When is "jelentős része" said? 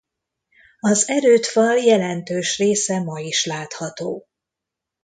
1.77-2.99